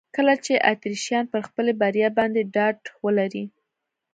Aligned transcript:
کله 0.15 0.33
چې 0.45 0.53
اتریشیان 0.71 1.25
پر 1.33 1.41
خپلې 1.47 1.71
بریا 1.81 2.09
باندې 2.17 2.41
ډاډ 2.53 2.77
ولري. 3.05 3.45